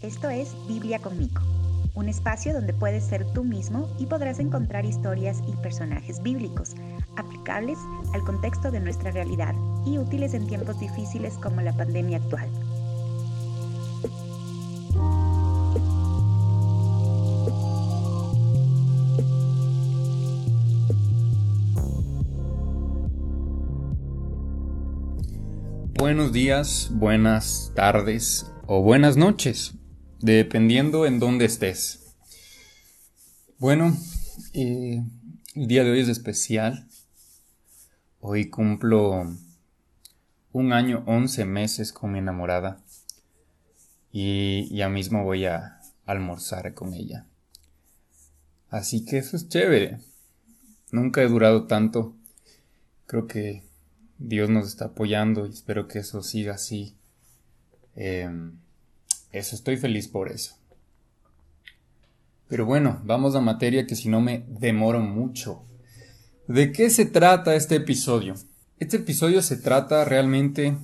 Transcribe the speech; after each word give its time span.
Esto 0.00 0.28
es 0.28 0.54
Biblia 0.68 0.98
conmigo, 0.98 1.40
un 1.94 2.08
espacio 2.08 2.52
donde 2.52 2.74
puedes 2.74 3.04
ser 3.04 3.24
tú 3.32 3.42
mismo 3.42 3.88
y 3.98 4.06
podrás 4.06 4.38
encontrar 4.38 4.84
historias 4.84 5.42
y 5.46 5.56
personajes 5.56 6.22
bíblicos 6.22 6.74
aplicables 7.16 7.78
al 8.12 8.22
contexto 8.22 8.70
de 8.70 8.80
nuestra 8.80 9.10
realidad 9.10 9.54
y 9.86 9.98
útiles 9.98 10.34
en 10.34 10.46
tiempos 10.46 10.78
difíciles 10.78 11.34
como 11.34 11.60
la 11.60 11.72
pandemia 11.72 12.18
actual. 12.18 12.48
Buenos 26.04 26.32
días, 26.32 26.90
buenas 26.92 27.72
tardes 27.74 28.44
o 28.66 28.82
buenas 28.82 29.16
noches 29.16 29.72
dependiendo 30.20 31.06
en 31.06 31.18
dónde 31.18 31.46
estés. 31.46 32.14
Bueno, 33.56 33.96
eh, 34.52 35.02
el 35.54 35.66
día 35.66 35.82
de 35.82 35.92
hoy 35.92 36.00
es 36.00 36.08
especial. 36.08 36.86
Hoy 38.20 38.50
cumplo 38.50 39.34
un 40.52 40.72
año, 40.74 41.04
once 41.06 41.46
meses 41.46 41.90
con 41.90 42.12
mi 42.12 42.18
enamorada 42.18 42.84
y 44.12 44.76
ya 44.76 44.90
mismo 44.90 45.24
voy 45.24 45.46
a 45.46 45.80
almorzar 46.04 46.74
con 46.74 46.92
ella. 46.92 47.24
Así 48.68 49.06
que 49.06 49.16
eso 49.16 49.38
es 49.38 49.48
chévere. 49.48 50.00
Nunca 50.92 51.22
he 51.22 51.28
durado 51.28 51.66
tanto. 51.66 52.14
Creo 53.06 53.26
que 53.26 53.64
Dios 54.18 54.50
nos 54.50 54.68
está 54.68 54.86
apoyando 54.86 55.46
y 55.46 55.50
espero 55.50 55.88
que 55.88 56.00
eso 56.00 56.22
siga 56.22 56.54
así. 56.54 56.94
Em, 57.96 58.52
eso, 59.32 59.56
estoy 59.56 59.76
feliz 59.76 60.08
por 60.08 60.30
eso. 60.30 60.56
Pero 62.48 62.66
bueno, 62.66 63.00
vamos 63.04 63.34
a 63.34 63.40
materia 63.40 63.86
que 63.86 63.96
si 63.96 64.08
no 64.08 64.20
me 64.20 64.44
demoro 64.48 65.00
mucho. 65.00 65.62
¿De 66.46 66.72
qué 66.72 66.90
se 66.90 67.06
trata 67.06 67.56
este 67.56 67.76
episodio? 67.76 68.34
Este 68.78 68.98
episodio 68.98 69.42
se 69.42 69.56
trata 69.56 70.04
realmente 70.04 70.76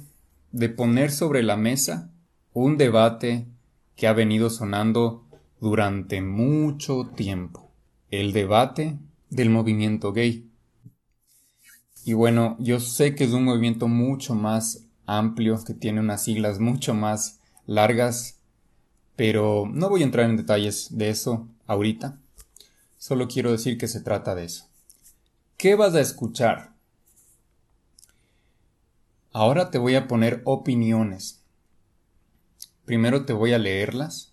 de 0.52 0.68
poner 0.68 1.12
sobre 1.12 1.42
la 1.42 1.56
mesa 1.56 2.10
un 2.52 2.77
debate 2.77 3.46
que 3.94 4.08
ha 4.08 4.12
venido 4.12 4.50
sonando 4.50 5.27
durante 5.60 6.22
mucho 6.22 7.10
tiempo. 7.14 7.70
El 8.10 8.33
debate 8.33 8.96
del 9.28 9.50
movimiento 9.50 10.12
gay. 10.12 10.49
Y 12.04 12.14
bueno, 12.14 12.56
yo 12.58 12.80
sé 12.80 13.14
que 13.14 13.24
es 13.24 13.32
un 13.32 13.44
movimiento 13.44 13.88
mucho 13.88 14.34
más 14.34 14.86
amplio, 15.06 15.62
que 15.64 15.74
tiene 15.74 16.00
unas 16.00 16.24
siglas 16.24 16.58
mucho 16.58 16.94
más 16.94 17.40
largas 17.66 18.40
pero 19.20 19.68
no 19.70 19.90
voy 19.90 20.00
a 20.00 20.04
entrar 20.04 20.30
en 20.30 20.38
detalles 20.38 20.96
de 20.96 21.10
eso 21.10 21.46
ahorita. 21.66 22.18
Solo 22.96 23.28
quiero 23.28 23.52
decir 23.52 23.76
que 23.76 23.86
se 23.86 24.00
trata 24.00 24.34
de 24.34 24.46
eso. 24.46 24.66
¿Qué 25.58 25.74
vas 25.74 25.94
a 25.94 26.00
escuchar? 26.00 26.72
Ahora 29.30 29.70
te 29.70 29.76
voy 29.76 29.94
a 29.94 30.08
poner 30.08 30.40
opiniones. 30.46 31.42
Primero 32.86 33.26
te 33.26 33.34
voy 33.34 33.52
a 33.52 33.58
leerlas 33.58 34.32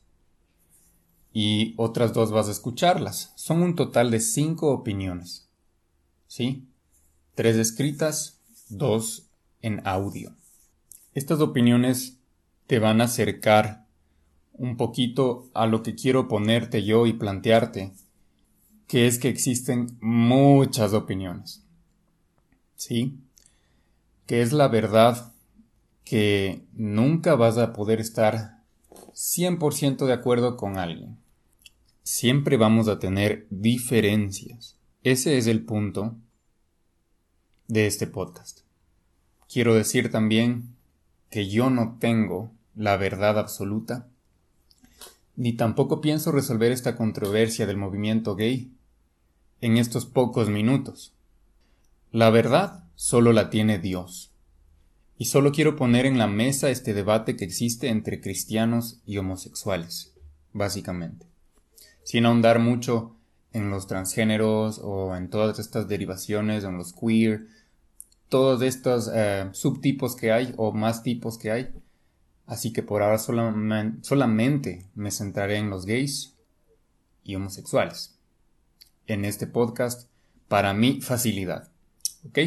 y 1.33 1.73
otras 1.75 2.13
dos 2.13 2.31
vas 2.31 2.47
a 2.47 2.51
escucharlas. 2.51 3.33
Son 3.35 3.61
un 3.63 3.75
total 3.75 4.09
de 4.09 4.21
cinco 4.21 4.71
opiniones. 4.71 5.49
¿Sí? 6.27 6.65
Tres 7.37 7.55
escritas, 7.57 8.41
dos 8.67 9.29
en 9.61 9.85
audio. 9.85 10.35
Estas 11.13 11.39
opiniones 11.39 12.17
te 12.65 12.79
van 12.79 12.99
a 12.99 13.03
acercar 13.03 13.85
un 14.53 14.75
poquito 14.75 15.47
a 15.53 15.67
lo 15.67 15.83
que 15.83 15.93
quiero 15.93 16.27
ponerte 16.27 16.83
yo 16.83 17.05
y 17.05 17.13
plantearte, 17.13 17.93
que 18.87 19.05
es 19.05 19.19
que 19.19 19.29
existen 19.29 19.99
muchas 20.01 20.93
opiniones. 20.93 21.63
¿Sí? 22.75 23.19
Que 24.25 24.41
es 24.41 24.51
la 24.51 24.67
verdad 24.67 25.31
que 26.05 26.63
nunca 26.73 27.35
vas 27.35 27.59
a 27.59 27.71
poder 27.71 27.99
estar 27.99 28.63
100% 29.13 30.07
de 30.07 30.13
acuerdo 30.13 30.57
con 30.57 30.79
alguien. 30.79 31.19
Siempre 32.01 32.57
vamos 32.57 32.87
a 32.87 32.97
tener 32.97 33.45
diferencias. 33.51 34.75
Ese 35.03 35.37
es 35.37 35.45
el 35.45 35.63
punto 35.65 36.15
de 37.67 37.87
este 37.87 38.07
podcast. 38.07 38.61
Quiero 39.51 39.75
decir 39.75 40.11
también 40.11 40.75
que 41.29 41.49
yo 41.49 41.69
no 41.69 41.97
tengo 41.99 42.51
la 42.75 42.97
verdad 42.97 43.37
absoluta 43.37 44.07
ni 45.35 45.53
tampoco 45.53 46.01
pienso 46.01 46.31
resolver 46.31 46.71
esta 46.71 46.95
controversia 46.95 47.67
del 47.67 47.77
movimiento 47.77 48.35
gay 48.35 48.71
en 49.61 49.77
estos 49.77 50.05
pocos 50.05 50.49
minutos. 50.49 51.13
La 52.11 52.29
verdad 52.31 52.85
solo 52.95 53.33
la 53.33 53.49
tiene 53.49 53.77
Dios. 53.77 54.31
Y 55.19 55.25
solo 55.25 55.51
quiero 55.51 55.75
poner 55.75 56.05
en 56.05 56.17
la 56.17 56.27
mesa 56.27 56.69
este 56.69 56.93
debate 56.93 57.35
que 57.35 57.45
existe 57.45 57.89
entre 57.89 58.21
cristianos 58.21 58.99
y 59.05 59.17
homosexuales, 59.17 60.13
básicamente. 60.53 61.27
Sin 62.03 62.25
ahondar 62.25 62.59
mucho 62.59 63.16
en 63.57 63.69
los 63.69 63.87
transgéneros 63.87 64.79
o 64.83 65.15
en 65.15 65.29
todas 65.29 65.59
estas 65.59 65.87
derivaciones, 65.87 66.63
en 66.63 66.77
los 66.77 66.93
queer, 66.93 67.47
todos 68.29 68.61
estos 68.61 69.09
eh, 69.13 69.49
subtipos 69.53 70.15
que 70.15 70.31
hay 70.31 70.53
o 70.57 70.71
más 70.71 71.03
tipos 71.03 71.37
que 71.37 71.51
hay, 71.51 71.73
Así 72.47 72.71
que 72.71 72.81
por 72.81 73.03
ahora 73.03 73.19
solamente 73.19 74.85
me 74.95 75.11
centraré 75.11 75.57
en 75.57 75.69
los 75.69 75.85
gays 75.85 76.33
y 77.25 77.35
homosexuales. 77.35 78.17
En 79.05 79.25
este 79.25 79.47
podcast, 79.47 80.09
para 80.47 80.73
mi 80.73 81.01
facilidad. 81.01 81.69
¿Ok? 82.25 82.39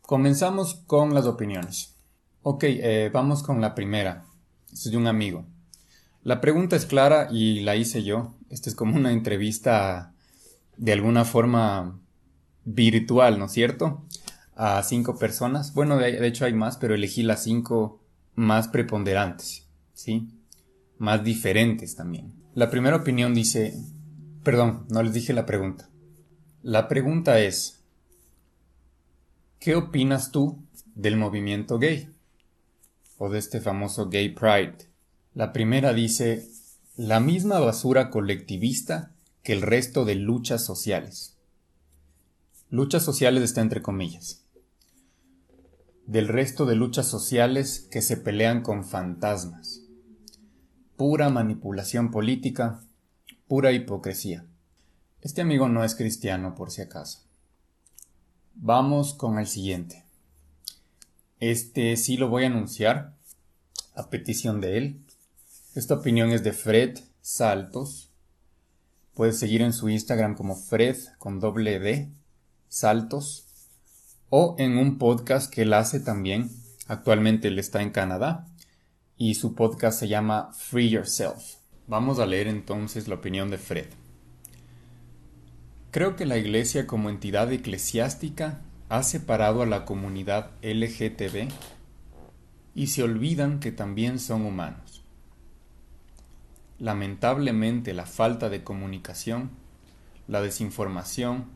Comenzamos 0.00 0.74
con 0.74 1.14
las 1.14 1.26
opiniones. 1.26 1.94
Ok, 2.42 2.64
eh, 2.64 3.08
vamos 3.12 3.44
con 3.44 3.60
la 3.60 3.74
primera. 3.76 4.24
De 4.84 4.96
un 4.96 5.06
amigo. 5.06 5.46
La 6.24 6.40
pregunta 6.40 6.74
es 6.74 6.86
clara 6.86 7.28
y 7.30 7.60
la 7.60 7.76
hice 7.76 8.02
yo. 8.02 8.34
Esta 8.50 8.70
es 8.70 8.76
como 8.76 8.96
una 8.96 9.12
entrevista 9.12 10.14
de 10.76 10.92
alguna 10.92 11.24
forma 11.24 12.00
virtual, 12.64 13.38
¿no 13.38 13.46
es 13.46 13.52
cierto? 13.52 14.04
A 14.54 14.82
cinco 14.82 15.18
personas. 15.18 15.74
Bueno, 15.74 15.96
de, 15.96 16.12
de 16.12 16.26
hecho 16.26 16.44
hay 16.44 16.54
más, 16.54 16.76
pero 16.76 16.94
elegí 16.94 17.22
las 17.22 17.42
cinco 17.42 18.00
más 18.34 18.68
preponderantes, 18.68 19.66
¿sí? 19.94 20.28
Más 20.98 21.24
diferentes 21.24 21.96
también. 21.96 22.32
La 22.54 22.70
primera 22.70 22.96
opinión 22.96 23.34
dice, 23.34 23.74
perdón, 24.42 24.86
no 24.88 25.02
les 25.02 25.12
dije 25.12 25.32
la 25.32 25.46
pregunta. 25.46 25.88
La 26.62 26.88
pregunta 26.88 27.38
es, 27.38 27.82
¿qué 29.58 29.74
opinas 29.74 30.30
tú 30.30 30.62
del 30.94 31.16
movimiento 31.16 31.78
gay? 31.78 32.10
O 33.18 33.28
de 33.28 33.38
este 33.38 33.60
famoso 33.60 34.08
gay 34.08 34.30
pride. 34.30 34.76
La 35.34 35.52
primera 35.52 35.92
dice, 35.92 36.48
la 36.96 37.20
misma 37.20 37.58
basura 37.58 38.10
colectivista 38.10 39.12
que 39.42 39.52
el 39.52 39.62
resto 39.62 40.04
de 40.04 40.14
luchas 40.14 40.64
sociales. 40.64 41.36
Luchas 42.70 43.02
sociales 43.04 43.42
está 43.42 43.60
entre 43.60 43.82
comillas 43.82 44.46
del 46.06 46.28
resto 46.28 46.66
de 46.66 46.76
luchas 46.76 47.08
sociales 47.08 47.88
que 47.90 48.00
se 48.00 48.16
pelean 48.16 48.62
con 48.62 48.84
fantasmas. 48.84 49.82
Pura 50.96 51.28
manipulación 51.30 52.10
política, 52.10 52.80
pura 53.48 53.72
hipocresía. 53.72 54.46
Este 55.20 55.40
amigo 55.40 55.68
no 55.68 55.82
es 55.82 55.96
cristiano 55.96 56.54
por 56.54 56.70
si 56.70 56.80
acaso. 56.80 57.22
Vamos 58.54 59.14
con 59.14 59.38
el 59.38 59.48
siguiente. 59.48 60.04
Este 61.40 61.96
sí 61.96 62.16
lo 62.16 62.28
voy 62.28 62.44
a 62.44 62.46
anunciar 62.46 63.14
a 63.94 64.08
petición 64.08 64.60
de 64.60 64.78
él. 64.78 65.00
Esta 65.76 65.92
opinión 65.92 66.32
es 66.32 66.42
de 66.42 66.54
Fred 66.54 67.00
Saltos. 67.20 68.10
Puedes 69.12 69.38
seguir 69.38 69.60
en 69.60 69.74
su 69.74 69.90
Instagram 69.90 70.34
como 70.34 70.56
Fred 70.56 70.96
con 71.18 71.38
doble 71.38 71.78
D 71.78 72.08
Saltos 72.66 73.44
o 74.30 74.56
en 74.58 74.78
un 74.78 74.96
podcast 74.96 75.52
que 75.52 75.62
él 75.62 75.74
hace 75.74 76.00
también. 76.00 76.50
Actualmente 76.86 77.48
él 77.48 77.58
está 77.58 77.82
en 77.82 77.90
Canadá 77.90 78.48
y 79.18 79.34
su 79.34 79.54
podcast 79.54 80.00
se 80.00 80.08
llama 80.08 80.50
Free 80.54 80.88
Yourself. 80.88 81.56
Vamos 81.86 82.20
a 82.20 82.26
leer 82.26 82.48
entonces 82.48 83.06
la 83.06 83.16
opinión 83.16 83.50
de 83.50 83.58
Fred. 83.58 83.88
Creo 85.90 86.16
que 86.16 86.24
la 86.24 86.38
Iglesia 86.38 86.86
como 86.86 87.10
entidad 87.10 87.52
eclesiástica 87.52 88.62
ha 88.88 89.02
separado 89.02 89.60
a 89.60 89.66
la 89.66 89.84
comunidad 89.84 90.52
LGTB 90.62 91.50
y 92.74 92.86
se 92.86 93.02
olvidan 93.02 93.60
que 93.60 93.72
también 93.72 94.18
son 94.18 94.46
humanos. 94.46 94.85
Lamentablemente 96.78 97.94
la 97.94 98.06
falta 98.06 98.48
de 98.48 98.62
comunicación, 98.62 99.50
la 100.28 100.42
desinformación 100.42 101.46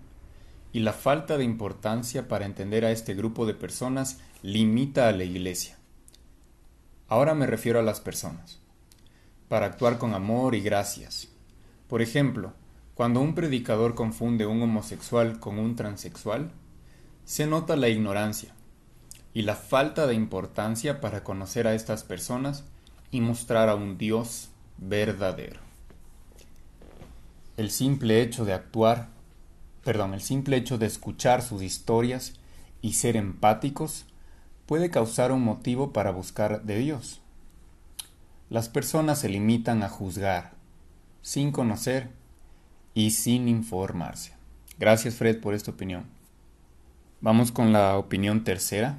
y 0.73 0.81
la 0.81 0.93
falta 0.93 1.37
de 1.37 1.45
importancia 1.45 2.29
para 2.29 2.47
entender 2.47 2.85
a 2.85 2.91
este 2.91 3.15
grupo 3.15 3.45
de 3.45 3.55
personas 3.55 4.19
limita 4.43 5.09
a 5.09 5.13
la 5.13 5.25
Iglesia. 5.25 5.77
Ahora 7.09 7.35
me 7.35 7.47
refiero 7.47 7.81
a 7.81 7.83
las 7.83 8.01
personas. 8.01 8.61
Para 9.49 9.67
actuar 9.67 9.99
con 9.99 10.15
amor 10.15 10.55
y 10.55 10.61
gracias. 10.61 11.29
Por 11.89 12.03
ejemplo, 12.03 12.53
cuando 12.95 13.21
un 13.21 13.35
predicador 13.35 13.95
confunde 13.95 14.47
un 14.47 14.63
homosexual 14.63 15.41
con 15.41 15.59
un 15.59 15.75
transexual, 15.75 16.53
se 17.25 17.47
nota 17.47 17.77
la 17.77 17.89
ignorancia 17.89 18.55
y 19.35 19.43
la 19.43 19.57
falta 19.57 20.07
de 20.07 20.15
importancia 20.15 21.01
para 21.01 21.25
conocer 21.25 21.67
a 21.67 21.75
estas 21.75 22.05
personas 22.05 22.65
y 23.11 23.21
mostrar 23.21 23.69
a 23.69 23.75
un 23.75 23.99
Dios 23.99 24.51
verdadero. 24.81 25.61
El 27.57 27.71
simple 27.71 28.23
hecho 28.23 28.45
de 28.45 28.55
actuar, 28.55 29.09
perdón, 29.85 30.15
el 30.15 30.23
simple 30.23 30.57
hecho 30.57 30.79
de 30.79 30.87
escuchar 30.87 31.43
sus 31.43 31.63
historias 31.63 32.35
y 32.81 32.95
ser 32.95 33.17
empáticos 33.17 34.07
puede 34.67 34.91
causar 34.91 35.33
un 35.33 35.43
motivo 35.43 35.93
para 35.93 36.11
buscar 36.11 36.63
de 36.63 36.79
Dios. 36.79 37.21
Las 38.49 38.69
personas 38.69 39.19
se 39.19 39.29
limitan 39.29 39.83
a 39.83 39.89
juzgar, 39.89 40.53
sin 41.23 41.53
conocer 41.53 42.11
y 42.95 43.11
sin 43.11 43.47
informarse. 43.49 44.33
Gracias 44.79 45.15
Fred 45.15 45.41
por 45.41 45.55
esta 45.55 45.71
opinión. 45.71 46.07
Vamos 47.21 47.53
con 47.53 47.73
la 47.73 47.99
opinión 47.99 48.45
tercera. 48.45 48.99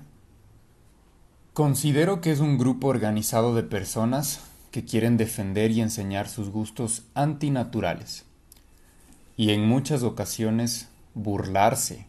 Considero 1.53 2.21
que 2.21 2.31
es 2.31 2.39
un 2.39 2.59
grupo 2.59 2.87
organizado 2.87 3.55
de 3.55 3.63
personas 3.63 4.50
que 4.71 4.85
quieren 4.85 5.17
defender 5.17 5.71
y 5.71 5.81
enseñar 5.81 6.27
sus 6.29 6.49
gustos 6.49 7.03
antinaturales 7.13 8.25
y 9.35 9.51
en 9.51 9.67
muchas 9.67 10.03
ocasiones 10.03 10.89
burlarse 11.13 12.07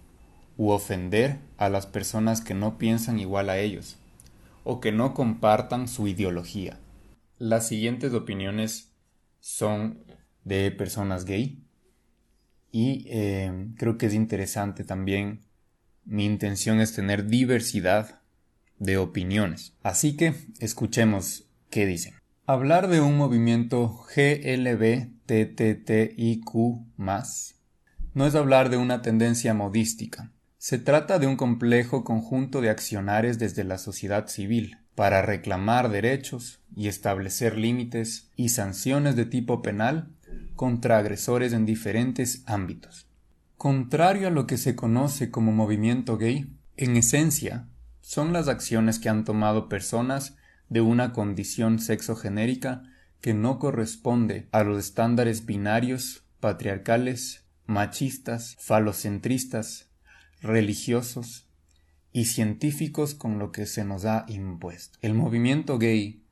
u 0.57 0.71
ofender 0.71 1.39
a 1.57 1.69
las 1.69 1.87
personas 1.87 2.41
que 2.41 2.55
no 2.55 2.79
piensan 2.79 3.19
igual 3.19 3.51
a 3.51 3.59
ellos 3.59 3.97
o 4.65 4.81
que 4.81 4.93
no 4.93 5.15
compartan 5.15 5.89
su 5.89 6.07
ideología. 6.07 6.79
Las 7.39 7.67
siguientes 7.67 8.13
opiniones 8.15 8.93
son 9.41 10.05
de 10.45 10.71
personas 10.71 11.25
gay 11.25 11.65
y 12.71 13.07
eh, 13.09 13.69
creo 13.77 13.99
que 13.99 14.07
es 14.07 14.15
interesante 14.15 14.85
también 14.85 15.45
mi 16.05 16.25
intención 16.25 16.81
es 16.81 16.95
tener 16.95 17.27
diversidad 17.27 18.21
de 18.79 18.99
opiniones. 18.99 19.73
Así 19.83 20.17
que 20.17 20.35
escuchemos 20.59 21.47
qué 21.71 21.87
dicen. 21.87 22.22
Hablar 22.45 22.89
de 22.89 23.01
un 23.01 23.17
movimiento 23.17 24.05
GLBTTIQ 24.17 25.25
no 28.15 28.27
es 28.27 28.35
hablar 28.35 28.69
de 28.69 28.77
una 28.79 29.01
tendencia 29.01 29.55
modística. 29.55 30.33
Se 30.59 30.79
trata 30.79 31.21
de 31.21 31.29
un 31.29 31.37
complejo 31.37 32.03
conjunto 32.03 32.61
de 32.61 32.71
accionares 32.71 33.39
desde 33.39 33.63
la 33.63 33.79
sociedad 33.79 34.27
civil 34.27 34.79
para 34.97 35.23
reclamar 35.23 35.89
derechos 35.89 36.59
y 36.75 36.89
establecer 36.89 37.57
límites 37.57 38.29
y 38.35 38.49
sanciones 38.49 39.15
de 39.15 39.25
tipo 39.25 39.63
penal 39.63 40.11
contra 40.57 40.99
agresores 40.99 41.53
en 41.53 41.65
diferentes 41.65 42.43
ámbitos. 42.47 43.07
Contrario 43.57 44.27
a 44.27 44.33
lo 44.33 44.49
que 44.49 44.57
se 44.57 44.75
conoce 44.75 45.31
como 45.31 45.53
movimiento 45.53 46.19
gay, 46.19 46.53
en 46.77 46.97
esencia, 46.97 47.69
son 48.01 48.33
las 48.33 48.49
acciones 48.49 48.99
que 48.99 49.09
han 49.09 49.25
tomado 49.25 49.69
personas 49.69 50.35
de 50.73 50.81
una 50.81 51.13
condición 51.13 51.79
sexogenérica 51.79 52.83
que 53.21 53.35
no 53.35 53.59
corresponde 53.59 54.49
a 54.53 54.65
los 54.65 54.79
estándares 54.79 55.45
binarios, 55.45 56.25
patriarcales, 56.41 57.45
machistas, 57.67 58.57
falocentristas, 58.59 59.91
religiosos 60.41 61.47
y 62.11 62.25
científicos 62.25 63.15
con 63.15 63.39
lo 63.39 63.53
que 63.53 63.67
se 63.67 63.85
nos 63.85 64.07
ha 64.07 64.25
impuesto. 64.29 64.99
El 65.03 65.13
movimiento 65.13 65.79
gay 65.79 66.25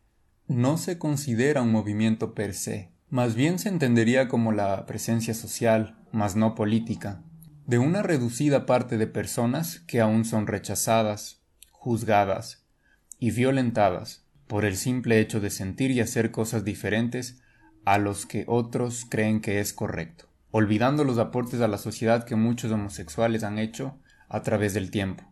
no 0.48 0.78
se 0.78 0.96
considera 0.96 1.60
un 1.60 1.70
movimiento 1.70 2.34
per 2.34 2.54
se, 2.54 2.92
más 3.10 3.34
bien 3.34 3.58
se 3.58 3.68
entendería 3.68 4.26
como 4.26 4.52
la 4.52 4.86
presencia 4.86 5.34
social, 5.34 5.98
mas 6.12 6.34
no 6.34 6.54
política, 6.54 7.22
de 7.66 7.78
una 7.78 8.02
reducida 8.02 8.64
parte 8.64 8.96
de 8.96 9.06
personas 9.06 9.80
que 9.80 10.00
aún 10.00 10.24
son 10.24 10.46
rechazadas, 10.46 11.42
juzgadas 11.72 12.64
y 13.18 13.32
violentadas 13.32 14.19
por 14.50 14.64
el 14.64 14.76
simple 14.76 15.20
hecho 15.20 15.38
de 15.38 15.48
sentir 15.48 15.92
y 15.92 16.00
hacer 16.00 16.32
cosas 16.32 16.64
diferentes 16.64 17.40
a 17.84 17.98
los 17.98 18.26
que 18.26 18.42
otros 18.48 19.06
creen 19.08 19.40
que 19.40 19.60
es 19.60 19.72
correcto, 19.72 20.24
olvidando 20.50 21.04
los 21.04 21.18
aportes 21.18 21.60
a 21.60 21.68
la 21.68 21.78
sociedad 21.78 22.24
que 22.24 22.34
muchos 22.34 22.72
homosexuales 22.72 23.44
han 23.44 23.60
hecho 23.60 23.96
a 24.28 24.42
través 24.42 24.74
del 24.74 24.90
tiempo, 24.90 25.22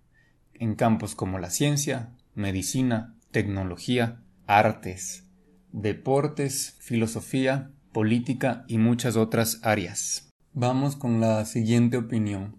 en 0.55 0.77
campos 0.77 1.17
como 1.17 1.41
la 1.41 1.51
ciencia, 1.51 2.11
medicina, 2.37 3.17
tecnología, 3.33 4.21
artes, 4.47 5.25
deportes, 5.73 6.77
filosofía, 6.79 7.73
política 7.93 8.65
y 8.69 8.79
muchas 8.79 9.17
otras 9.17 9.59
áreas. 9.65 10.31
Vamos 10.53 10.95
con 10.95 11.21
la 11.21 11.45
siguiente 11.45 11.97
opinión. 11.97 12.55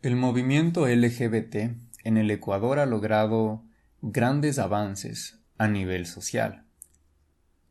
El 0.00 0.16
movimiento 0.16 0.88
LGBT 0.88 1.56
en 2.02 2.16
el 2.16 2.30
Ecuador 2.30 2.78
ha 2.78 2.86
logrado 2.86 3.62
grandes 4.06 4.58
avances 4.58 5.40
a 5.56 5.66
nivel 5.66 6.04
social, 6.04 6.66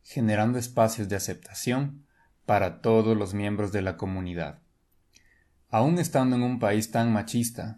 generando 0.02 0.58
espacios 0.58 1.08
de 1.08 1.16
aceptación 1.16 2.08
para 2.48 2.82
todos 2.82 3.16
los 3.16 3.36
miembros 3.36 3.72
de 3.72 3.84
la 3.84 3.98
comunidad. 3.98 4.58
Aún 5.70 6.00
estando 6.00 6.36
en 6.36 6.42
un 6.42 6.58
país 6.58 6.90
tan 6.90 7.14
machista, 7.14 7.78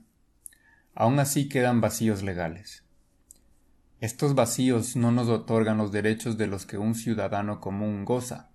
aún 0.93 1.19
así 1.19 1.49
quedan 1.49 1.81
vacíos 1.81 2.23
legales. 2.23 2.85
Estos 3.99 4.35
vacíos 4.35 4.95
no 4.95 5.11
nos 5.11 5.27
otorgan 5.27 5.77
los 5.77 5.91
derechos 5.91 6.37
de 6.37 6.47
los 6.47 6.65
que 6.65 6.77
un 6.77 6.95
ciudadano 6.95 7.59
común 7.59 8.05
goza, 8.05 8.51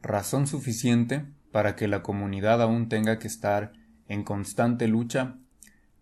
razón 0.00 0.46
suficiente 0.46 1.26
para 1.50 1.74
que 1.74 1.88
la 1.88 2.04
comunidad 2.04 2.62
aún 2.62 2.88
tenga 2.88 3.18
que 3.18 3.26
estar 3.26 3.72
en 4.06 4.22
constante 4.22 4.86
lucha 4.86 5.38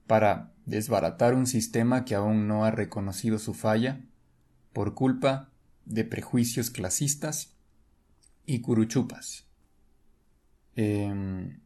para 0.07 0.53
desbaratar 0.71 1.35
un 1.35 1.47
sistema 1.47 2.05
que 2.05 2.15
aún 2.15 2.47
no 2.47 2.65
ha 2.65 2.71
reconocido 2.71 3.39
su 3.39 3.55
falla 3.55 4.01
por 4.73 4.95
culpa 4.95 5.51
de 5.85 6.05
prejuicios 6.05 6.71
clasistas 6.71 7.57
y 8.47 8.61
curuchupas. 8.61 9.49
Em, 10.77 11.59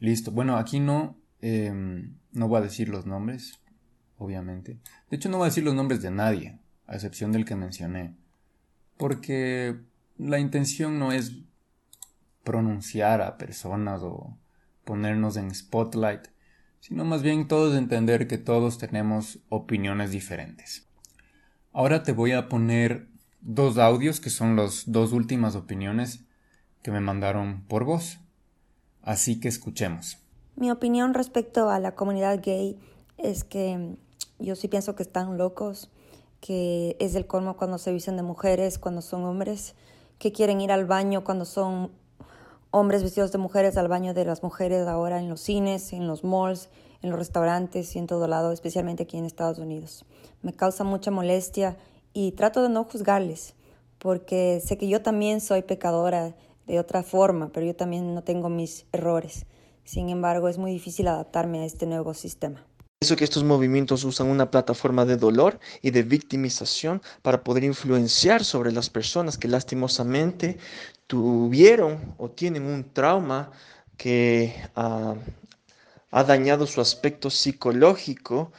listo. 0.00 0.30
Bueno, 0.30 0.58
aquí 0.58 0.80
no, 0.80 1.16
em, 1.40 2.18
no 2.32 2.46
voy 2.46 2.58
a 2.58 2.64
decir 2.64 2.90
los 2.90 3.06
nombres, 3.06 3.58
obviamente. 4.18 4.78
De 5.08 5.16
hecho, 5.16 5.30
no 5.30 5.38
voy 5.38 5.46
a 5.46 5.48
decir 5.48 5.64
los 5.64 5.74
nombres 5.74 6.02
de 6.02 6.10
nadie, 6.10 6.58
a 6.86 6.94
excepción 6.94 7.32
del 7.32 7.46
que 7.46 7.56
mencioné. 7.56 8.14
Porque 8.98 9.80
la 10.18 10.38
intención 10.38 10.98
no 10.98 11.10
es 11.10 11.38
pronunciar 12.44 13.22
a 13.22 13.38
personas 13.38 14.02
o 14.02 14.36
ponernos 14.84 15.38
en 15.38 15.54
spotlight, 15.54 16.28
sino 16.82 17.04
más 17.04 17.22
bien 17.22 17.46
todos 17.46 17.76
entender 17.76 18.26
que 18.26 18.38
todos 18.38 18.76
tenemos 18.76 19.38
opiniones 19.48 20.10
diferentes. 20.10 20.88
Ahora 21.72 22.02
te 22.02 22.10
voy 22.10 22.32
a 22.32 22.48
poner 22.48 23.06
dos 23.40 23.78
audios 23.78 24.18
que 24.18 24.30
son 24.30 24.56
las 24.56 24.90
dos 24.90 25.12
últimas 25.12 25.54
opiniones 25.54 26.24
que 26.82 26.90
me 26.90 26.98
mandaron 26.98 27.62
por 27.68 27.84
voz. 27.84 28.18
Así 29.00 29.38
que 29.38 29.46
escuchemos. 29.46 30.18
Mi 30.56 30.72
opinión 30.72 31.14
respecto 31.14 31.70
a 31.70 31.78
la 31.78 31.94
comunidad 31.94 32.40
gay 32.42 32.76
es 33.16 33.44
que 33.44 33.96
yo 34.40 34.56
sí 34.56 34.66
pienso 34.66 34.96
que 34.96 35.04
están 35.04 35.38
locos, 35.38 35.88
que 36.40 36.96
es 36.98 37.14
el 37.14 37.28
colmo 37.28 37.56
cuando 37.56 37.78
se 37.78 37.92
visten 37.92 38.16
de 38.16 38.24
mujeres, 38.24 38.80
cuando 38.80 39.02
son 39.02 39.22
hombres, 39.22 39.76
que 40.18 40.32
quieren 40.32 40.60
ir 40.60 40.72
al 40.72 40.84
baño 40.84 41.22
cuando 41.22 41.44
son 41.44 41.92
hombres 42.72 43.02
vestidos 43.02 43.30
de 43.30 43.38
mujeres 43.38 43.76
al 43.76 43.86
baño 43.86 44.14
de 44.14 44.24
las 44.24 44.42
mujeres 44.42 44.88
ahora 44.88 45.20
en 45.20 45.28
los 45.28 45.40
cines, 45.42 45.92
en 45.92 46.08
los 46.08 46.24
malls, 46.24 46.70
en 47.02 47.10
los 47.10 47.18
restaurantes 47.18 47.94
y 47.94 47.98
en 47.98 48.06
todo 48.06 48.26
lado, 48.26 48.50
especialmente 48.50 49.04
aquí 49.04 49.18
en 49.18 49.26
Estados 49.26 49.58
Unidos. 49.58 50.04
Me 50.40 50.54
causa 50.54 50.82
mucha 50.82 51.10
molestia 51.10 51.76
y 52.14 52.32
trato 52.32 52.62
de 52.62 52.70
no 52.70 52.84
juzgarles, 52.84 53.54
porque 53.98 54.60
sé 54.64 54.78
que 54.78 54.88
yo 54.88 55.02
también 55.02 55.40
soy 55.40 55.62
pecadora 55.62 56.34
de 56.66 56.78
otra 56.78 57.02
forma, 57.02 57.50
pero 57.52 57.66
yo 57.66 57.76
también 57.76 58.14
no 58.14 58.24
tengo 58.24 58.48
mis 58.48 58.86
errores. 58.92 59.46
Sin 59.84 60.08
embargo, 60.08 60.48
es 60.48 60.58
muy 60.58 60.72
difícil 60.72 61.08
adaptarme 61.08 61.60
a 61.60 61.64
este 61.66 61.86
nuevo 61.86 62.14
sistema. 62.14 62.64
Pienso 63.00 63.16
que 63.16 63.24
estos 63.24 63.42
movimientos 63.42 64.04
usan 64.04 64.28
una 64.28 64.52
plataforma 64.52 65.04
de 65.04 65.16
dolor 65.16 65.58
y 65.82 65.90
de 65.90 66.04
victimización 66.04 67.02
para 67.22 67.42
poder 67.42 67.64
influenciar 67.64 68.44
sobre 68.44 68.70
las 68.70 68.90
personas 68.90 69.38
que 69.38 69.48
lastimosamente 69.48 70.58
tuvieron 71.12 72.14
o 72.16 72.30
tienen 72.30 72.64
un 72.64 72.90
trauma 72.90 73.50
que 73.98 74.54
ha 74.74 76.24
dañado 76.24 76.66
su 76.66 76.80
aspecto 76.80 77.28
psicológico 77.28 78.50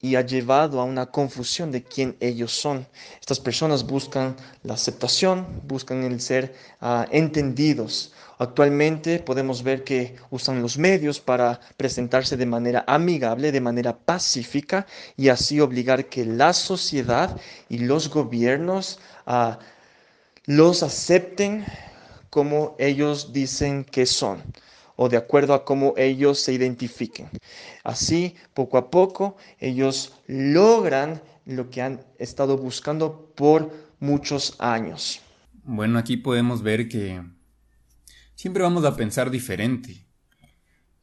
y 0.00 0.16
ha 0.16 0.22
llevado 0.22 0.80
a 0.80 0.84
una 0.84 1.06
confusión 1.06 1.70
de 1.70 1.84
quién 1.84 2.16
ellos 2.18 2.50
son. 2.50 2.88
Estas 3.20 3.38
personas 3.38 3.86
buscan 3.86 4.34
la 4.64 4.74
aceptación, 4.74 5.46
buscan 5.68 6.02
el 6.02 6.20
ser 6.20 6.56
ah, 6.80 7.06
entendidos. 7.12 8.12
Actualmente 8.36 9.20
podemos 9.20 9.62
ver 9.62 9.84
que 9.84 10.16
usan 10.30 10.60
los 10.60 10.76
medios 10.78 11.20
para 11.20 11.60
presentarse 11.76 12.36
de 12.36 12.46
manera 12.46 12.82
amigable, 12.88 13.52
de 13.52 13.60
manera 13.60 13.96
pacífica 13.96 14.88
y 15.16 15.28
así 15.28 15.60
obligar 15.60 16.06
que 16.06 16.26
la 16.26 16.52
sociedad 16.52 17.40
y 17.68 17.78
los 17.78 18.10
gobiernos 18.10 18.98
ah, 19.24 19.60
los 20.46 20.82
acepten 20.82 21.64
como 22.32 22.76
ellos 22.78 23.34
dicen 23.34 23.84
que 23.84 24.06
son 24.06 24.42
o 24.96 25.10
de 25.10 25.18
acuerdo 25.18 25.52
a 25.52 25.66
cómo 25.66 25.92
ellos 25.98 26.40
se 26.40 26.54
identifiquen. 26.54 27.28
Así, 27.84 28.36
poco 28.54 28.78
a 28.78 28.90
poco, 28.90 29.36
ellos 29.58 30.14
logran 30.26 31.20
lo 31.44 31.68
que 31.68 31.82
han 31.82 32.00
estado 32.18 32.56
buscando 32.56 33.34
por 33.36 33.70
muchos 34.00 34.56
años. 34.58 35.20
Bueno, 35.62 35.98
aquí 35.98 36.16
podemos 36.16 36.62
ver 36.62 36.88
que 36.88 37.22
siempre 38.34 38.62
vamos 38.62 38.86
a 38.86 38.96
pensar 38.96 39.30
diferente. 39.30 40.06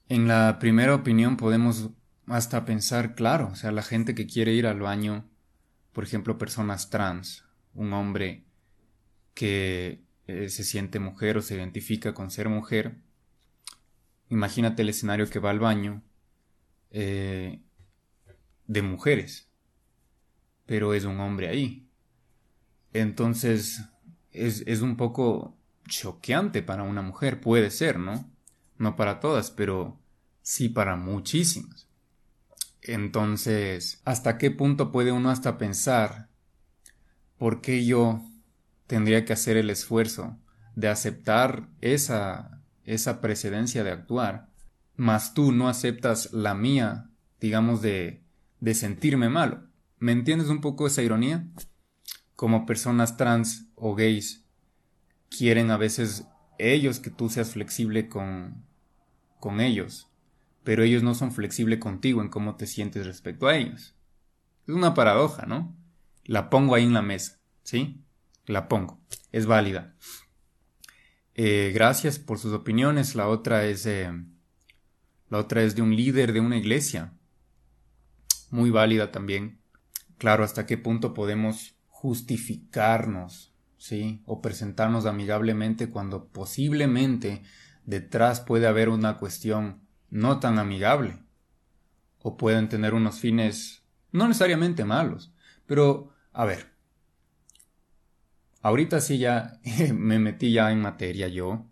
En 0.08 0.28
la 0.28 0.58
primera 0.58 0.96
opinión 0.96 1.38
podemos 1.38 1.90
hasta 2.26 2.66
pensar, 2.66 3.14
claro, 3.14 3.50
o 3.52 3.56
sea, 3.56 3.72
la 3.72 3.84
gente 3.84 4.16
que 4.16 4.26
quiere 4.26 4.54
ir 4.54 4.66
al 4.66 4.80
baño, 4.80 5.30
por 5.94 6.04
ejemplo, 6.04 6.40
personas 6.40 6.90
trans, 6.90 7.44
un 7.76 7.94
hombre 7.94 8.46
que 9.36 10.09
eh, 10.30 10.48
se 10.50 10.64
siente 10.64 11.00
mujer 11.00 11.38
o 11.38 11.42
se 11.42 11.56
identifica 11.56 12.14
con 12.14 12.30
ser 12.30 12.50
mujer, 12.50 12.98
imagínate 14.30 14.84
el 14.84 14.90
escenario 14.90 15.28
que 15.28 15.40
va 15.40 15.50
al 15.50 15.60
baño 15.60 16.04
eh, 16.92 17.60
de 18.68 18.82
mujeres, 18.84 19.50
pero 20.68 20.94
es 20.94 21.06
un 21.06 21.20
hombre 21.20 21.50
ahí. 21.50 21.90
Entonces 22.94 23.82
es, 24.32 24.64
es 24.68 24.82
un 24.82 24.98
poco 24.98 25.58
choqueante 25.88 26.62
para 26.62 26.84
una 26.84 27.02
mujer, 27.02 27.42
puede 27.42 27.72
ser, 27.72 27.98
¿no? 27.98 28.30
No 28.78 28.96
para 28.96 29.20
todas, 29.20 29.50
pero 29.50 30.00
sí 30.44 30.70
para 30.70 30.96
muchísimas. 30.96 31.88
Entonces, 32.84 34.00
¿hasta 34.06 34.38
qué 34.38 34.52
punto 34.52 34.92
puede 34.92 35.12
uno 35.12 35.32
hasta 35.32 35.58
pensar 35.58 36.30
por 37.40 37.62
qué 37.62 37.84
yo 37.84 38.29
tendría 38.90 39.24
que 39.24 39.32
hacer 39.32 39.56
el 39.56 39.70
esfuerzo 39.70 40.38
de 40.76 40.90
aceptar 40.90 41.70
esa 41.80 42.60
esa 42.90 43.22
precedencia 43.22 43.84
de 43.84 43.92
actuar, 43.92 44.50
mas 44.96 45.36
tú 45.36 45.52
no 45.52 45.70
aceptas 45.70 46.34
la 46.34 46.56
mía, 46.56 47.12
digamos, 47.40 47.84
de, 47.84 48.24
de 48.60 48.74
sentirme 48.74 49.30
malo. 49.30 49.68
¿Me 50.00 50.12
entiendes 50.12 50.50
un 50.50 50.60
poco 50.60 50.88
esa 50.88 51.04
ironía? 51.04 51.48
Como 52.36 52.66
personas 52.66 53.16
trans 53.16 53.68
o 53.76 53.94
gays 53.94 54.48
quieren 55.30 55.70
a 55.70 55.78
veces 55.78 56.26
ellos 56.58 57.00
que 57.00 57.12
tú 57.12 57.30
seas 57.30 57.52
flexible 57.52 58.10
con, 58.10 58.66
con 59.40 59.62
ellos, 59.62 60.10
pero 60.64 60.82
ellos 60.82 61.04
no 61.04 61.14
son 61.14 61.32
flexibles 61.32 61.78
contigo 61.78 62.24
en 62.24 62.30
cómo 62.30 62.56
te 62.56 62.66
sientes 62.66 63.06
respecto 63.06 63.48
a 63.48 63.56
ellos. 63.56 63.96
Es 64.68 64.74
una 64.74 64.96
paradoja, 64.96 65.46
¿no? 65.46 65.76
La 66.26 66.50
pongo 66.50 66.74
ahí 66.74 66.86
en 66.86 66.94
la 66.94 67.04
mesa, 67.04 67.40
¿sí? 67.62 68.04
La 68.50 68.68
pongo. 68.68 69.00
Es 69.32 69.46
válida. 69.46 69.94
Eh, 71.36 71.70
gracias 71.72 72.18
por 72.18 72.40
sus 72.40 72.52
opiniones. 72.52 73.14
La 73.14 73.28
otra 73.28 73.66
es 73.66 73.86
la 73.86 75.38
otra 75.38 75.62
es 75.62 75.76
de 75.76 75.84
un 75.84 75.96
líder 75.96 76.34
de 76.34 76.40
una 76.40 76.58
iglesia. 76.58 77.14
Muy 78.50 78.72
válida 78.72 79.12
también. 79.12 79.62
Claro, 80.18 80.44
hasta 80.44 80.66
qué 80.66 80.80
punto 80.80 81.14
podemos 81.14 81.76
justificarnos, 81.90 83.54
¿sí? 83.78 84.24
O 84.26 84.42
presentarnos 84.42 85.06
amigablemente 85.06 85.92
cuando 85.92 86.26
posiblemente 86.30 87.44
detrás 87.86 88.42
puede 88.42 88.66
haber 88.66 88.90
una 88.90 89.18
cuestión 89.18 89.84
no 90.10 90.40
tan 90.40 90.58
amigable. 90.58 91.20
O 92.24 92.36
pueden 92.36 92.68
tener 92.68 92.96
unos 92.96 93.20
fines 93.20 93.84
no 94.12 94.28
necesariamente 94.28 94.86
malos. 94.86 95.32
Pero, 95.68 96.16
a 96.34 96.46
ver, 96.46 96.79
ahorita 98.62 99.02
sí 99.02 99.18
ya 99.18 99.60
me 99.94 100.20
metí 100.20 100.52
ya 100.52 100.72
en 100.72 100.82
materia 100.82 101.28
yo. 101.28 101.66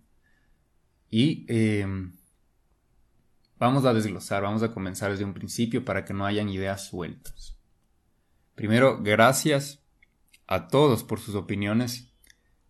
Y 1.10 1.46
em, 1.48 2.14
vamos 3.58 3.86
a 3.86 3.94
desglosar, 3.94 4.44
vamos 4.44 4.64
a 4.64 4.74
comenzar 4.74 5.12
desde 5.12 5.26
un 5.26 5.34
principio 5.34 5.86
para 5.86 6.04
que 6.04 6.14
no 6.14 6.26
hayan 6.26 6.50
ideas 6.50 6.88
sueltas. 6.88 7.58
Primero, 8.56 9.02
gracias 9.02 9.84
a 10.48 10.68
todos 10.68 11.04
por 11.04 11.20
sus 11.20 11.36
opiniones. 11.36 12.12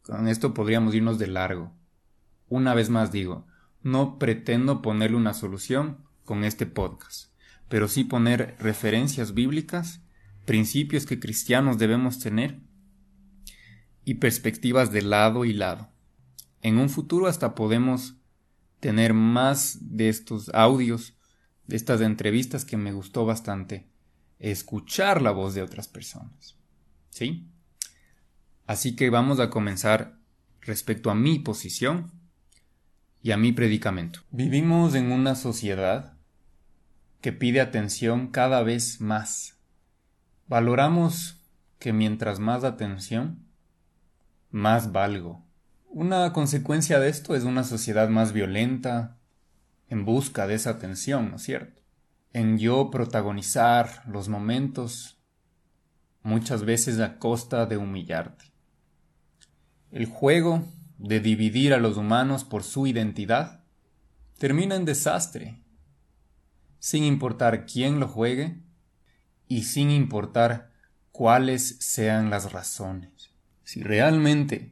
Con 0.02 0.28
esto 0.28 0.54
podríamos 0.54 0.94
irnos 0.94 1.20
de 1.20 1.28
largo. 1.28 1.74
Una 2.50 2.74
vez 2.74 2.90
más 2.90 3.12
digo, 3.12 3.48
no 3.82 4.20
pretendo 4.20 4.82
ponerle 4.82 5.18
una 5.18 5.34
solución 5.34 6.06
con 6.24 6.44
este 6.44 6.66
podcast, 6.66 7.32
pero 7.70 7.88
sí 7.88 8.04
poner 8.04 8.56
referencias 8.60 9.34
bíblicas, 9.34 10.02
principios 10.46 11.06
que 11.06 11.20
cristianos 11.20 11.78
debemos 11.78 12.20
tener 12.20 12.60
y 14.08 14.14
perspectivas 14.14 14.94
de 14.94 15.02
lado 15.02 15.44
y 15.44 15.52
lado. 15.52 15.90
En 16.62 16.78
un 16.78 16.90
futuro 16.90 17.28
hasta 17.28 17.56
podemos 17.56 18.16
tener 18.80 19.14
más 19.14 19.80
de 19.82 20.08
estos 20.08 20.50
audios, 20.54 21.18
de 21.66 21.76
estas 21.76 22.00
entrevistas 22.00 22.64
que 22.64 22.78
me 22.78 22.94
gustó 22.94 23.26
bastante, 23.26 23.90
escuchar 24.40 25.22
la 25.22 25.32
voz 25.32 25.56
de 25.56 25.62
otras 25.62 25.90
personas. 25.90 26.56
¿Sí? 27.10 27.50
Así 28.66 28.96
que 28.96 29.10
vamos 29.10 29.42
a 29.42 29.50
comenzar 29.50 30.18
respecto 30.62 31.12
a 31.12 31.16
mi 31.16 31.40
posición 31.40 32.10
y 33.22 33.32
a 33.32 33.38
mi 33.38 33.52
predicamento. 33.52 34.22
Vivimos 34.32 34.96
en 34.96 35.12
una 35.12 35.36
sociedad 35.36 36.18
que 37.20 37.34
pide 37.34 37.60
atención 37.60 38.28
cada 38.28 38.64
vez 38.64 39.02
más. 39.02 39.58
Valoramos 40.48 41.44
que 41.78 41.92
mientras 41.92 42.40
más 42.40 42.64
atención, 42.64 43.47
más 44.50 44.92
valgo. 44.92 45.46
Una 45.90 46.32
consecuencia 46.34 47.00
de 47.00 47.10
esto 47.10 47.36
es 47.36 47.44
una 47.44 47.64
sociedad 47.64 48.10
más 48.10 48.34
violenta, 48.34 49.18
en 49.90 50.06
busca 50.06 50.48
de 50.48 50.56
esa 50.56 50.72
atención, 50.72 51.32
¿no 51.32 51.38
es 51.38 51.44
cierto? 51.44 51.82
En 52.34 52.58
yo 52.58 52.92
protagonizar 52.92 54.04
los 54.08 54.28
momentos, 54.28 55.18
muchas 56.24 56.66
veces 56.66 57.00
a 57.00 57.18
costa 57.20 57.66
de 57.66 57.78
humillarte. 57.78 58.46
El 59.92 60.06
juego 60.06 60.68
de 60.98 61.20
dividir 61.20 61.74
a 61.74 61.78
los 61.78 61.98
humanos 61.98 62.44
por 62.44 62.64
su 62.64 62.86
identidad 62.86 63.64
termina 64.38 64.76
en 64.76 64.86
desastre, 64.86 65.64
sin 66.80 67.04
importar 67.04 67.66
quién 67.66 68.00
lo 68.00 68.08
juegue 68.08 68.62
y 69.48 69.64
sin 69.64 69.90
importar 69.90 70.72
cuáles 71.12 71.78
sean 71.80 72.30
las 72.30 72.52
razones. 72.52 73.32
Si 73.68 73.84
realmente 73.84 74.72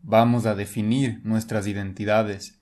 vamos 0.00 0.46
a 0.46 0.54
definir 0.54 1.20
nuestras 1.24 1.66
identidades 1.66 2.58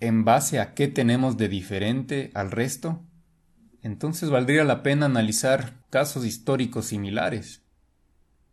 en 0.00 0.24
base 0.24 0.58
a 0.58 0.74
qué 0.74 0.88
tenemos 0.88 1.36
de 1.36 1.48
diferente 1.48 2.32
al 2.34 2.50
resto, 2.50 3.06
entonces 3.80 4.28
valdría 4.28 4.64
la 4.64 4.82
pena 4.82 5.06
analizar 5.06 5.84
casos 5.88 6.26
históricos 6.26 6.86
similares, 6.86 7.62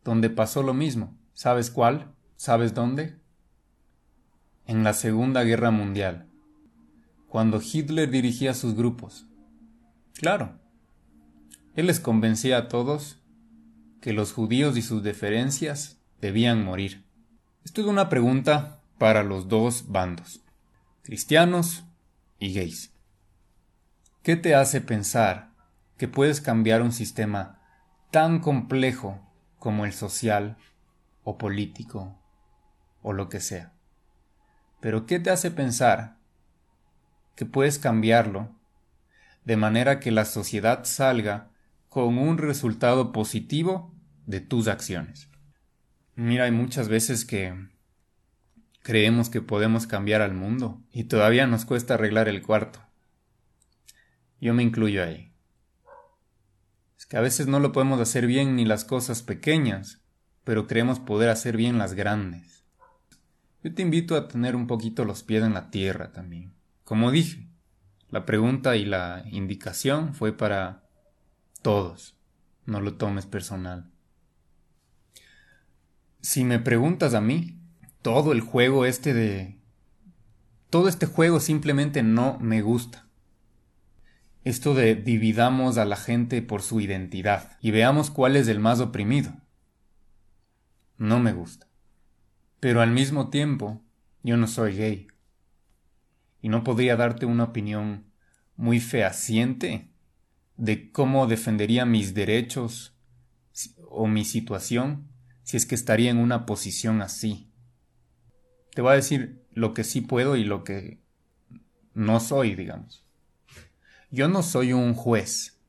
donde 0.03 0.30
pasó 0.30 0.62
lo 0.62 0.75
mismo. 0.75 1.18
¿Sabes 1.34 1.72
cuál? 1.72 2.13
¿Sabes 2.36 2.75
dónde? 2.75 3.20
En 4.68 4.84
la 4.84 4.94
Segunda 4.94 5.44
Guerra 5.44 5.72
Mundial, 5.72 6.30
cuando 7.27 7.60
Hitler 7.60 8.12
dirigía 8.12 8.53
sus 8.53 8.75
grupos. 8.75 9.25
Claro, 10.13 10.60
él 11.74 11.88
les 11.88 12.00
convencía 12.00 12.60
a 12.60 12.68
todos 12.68 13.20
que 14.00 14.13
los 14.13 14.32
judíos 14.32 14.77
y 14.77 14.84
sus 14.84 15.01
deferencias 15.01 16.00
debían 16.21 16.63
morir? 16.63 17.03
Esto 17.65 17.81
es 17.81 17.87
una 17.87 18.07
pregunta 18.07 18.79
para 18.97 19.23
los 19.23 19.47
dos 19.47 19.89
bandos, 19.89 20.41
cristianos 21.01 21.83
y 22.39 22.53
gays. 22.53 22.93
¿Qué 24.21 24.35
te 24.35 24.53
hace 24.53 24.81
pensar 24.81 25.51
que 25.97 26.07
puedes 26.07 26.39
cambiar 26.39 26.83
un 26.83 26.91
sistema 26.91 27.59
tan 28.11 28.39
complejo 28.39 29.19
como 29.57 29.85
el 29.85 29.93
social 29.93 30.57
o 31.23 31.39
político 31.39 32.19
o 33.01 33.13
lo 33.13 33.27
que 33.27 33.39
sea? 33.39 33.73
Pero 34.79 35.07
¿qué 35.07 35.19
te 35.19 35.31
hace 35.31 35.49
pensar 35.49 36.17
que 37.35 37.45
puedes 37.47 37.79
cambiarlo 37.79 38.55
de 39.43 39.57
manera 39.57 39.99
que 39.99 40.11
la 40.11 40.25
sociedad 40.25 40.83
salga 40.83 41.49
con 41.89 42.19
un 42.19 42.37
resultado 42.37 43.11
positivo 43.11 43.91
de 44.27 44.39
tus 44.39 44.67
acciones? 44.67 45.30
Mira, 46.23 46.43
hay 46.43 46.51
muchas 46.51 46.87
veces 46.87 47.25
que 47.25 47.51
creemos 48.83 49.31
que 49.31 49.41
podemos 49.41 49.87
cambiar 49.87 50.21
al 50.21 50.35
mundo 50.35 50.79
y 50.91 51.05
todavía 51.05 51.47
nos 51.47 51.65
cuesta 51.65 51.95
arreglar 51.95 52.27
el 52.27 52.43
cuarto. 52.43 52.79
Yo 54.39 54.53
me 54.53 54.61
incluyo 54.61 55.03
ahí. 55.03 55.33
Es 56.95 57.07
que 57.07 57.17
a 57.17 57.21
veces 57.21 57.47
no 57.47 57.59
lo 57.59 57.71
podemos 57.71 57.99
hacer 57.99 58.27
bien 58.27 58.55
ni 58.55 58.65
las 58.65 58.85
cosas 58.85 59.23
pequeñas, 59.23 60.03
pero 60.43 60.67
creemos 60.67 60.99
poder 60.99 61.29
hacer 61.29 61.57
bien 61.57 61.79
las 61.79 61.95
grandes. 61.95 62.65
Yo 63.63 63.73
te 63.73 63.81
invito 63.81 64.15
a 64.15 64.27
tener 64.27 64.55
un 64.55 64.67
poquito 64.67 65.05
los 65.05 65.23
pies 65.23 65.43
en 65.43 65.55
la 65.55 65.71
tierra 65.71 66.11
también. 66.11 66.53
Como 66.83 67.09
dije, 67.09 67.47
la 68.09 68.27
pregunta 68.27 68.75
y 68.75 68.85
la 68.85 69.23
indicación 69.31 70.13
fue 70.13 70.37
para 70.37 70.87
todos. 71.63 72.15
No 72.67 72.79
lo 72.79 72.93
tomes 72.93 73.25
personal. 73.25 73.90
Si 76.21 76.43
me 76.43 76.59
preguntas 76.59 77.15
a 77.15 77.21
mí, 77.21 77.57
todo 78.03 78.31
el 78.31 78.41
juego 78.41 78.85
este 78.85 79.15
de... 79.15 79.57
Todo 80.69 80.87
este 80.87 81.07
juego 81.07 81.39
simplemente 81.39 82.03
no 82.03 82.37
me 82.39 82.61
gusta. 82.61 83.07
Esto 84.43 84.75
de 84.75 84.95
dividamos 84.95 85.77
a 85.77 85.85
la 85.85 85.95
gente 85.95 86.43
por 86.43 86.61
su 86.61 86.79
identidad 86.79 87.57
y 87.59 87.71
veamos 87.71 88.11
cuál 88.11 88.35
es 88.35 88.47
el 88.47 88.59
más 88.59 88.79
oprimido. 88.79 89.33
No 90.97 91.19
me 91.19 91.33
gusta. 91.33 91.67
Pero 92.59 92.81
al 92.81 92.91
mismo 92.91 93.29
tiempo, 93.29 93.81
yo 94.21 94.37
no 94.37 94.45
soy 94.45 94.75
gay. 94.77 95.07
Y 96.39 96.49
no 96.49 96.63
podría 96.63 96.95
darte 96.95 97.25
una 97.25 97.45
opinión 97.45 98.05
muy 98.55 98.79
fehaciente 98.79 99.89
de 100.55 100.91
cómo 100.91 101.25
defendería 101.25 101.85
mis 101.85 102.13
derechos 102.13 102.95
o 103.89 104.07
mi 104.07 104.23
situación 104.23 105.11
si 105.51 105.58
es 105.58 105.65
que 105.65 105.75
estaría 105.75 106.10
en 106.10 106.17
una 106.17 106.46
posición 106.46 107.01
así. 107.01 107.50
Te 108.74 108.81
voy 108.81 108.93
a 108.93 108.96
decir 108.96 109.43
lo 109.51 109.74
que 109.74 109.84
sí 109.84 110.00
puedo 110.00 110.38
y 110.38 110.46
lo 110.46 110.63
que 110.63 111.01
no 111.93 112.22
soy, 112.22 112.55
digamos. 112.55 113.03
Yo 114.12 114.29
no 114.29 114.43
soy 114.43 114.72
un 114.72 114.93
juez. 114.93 115.60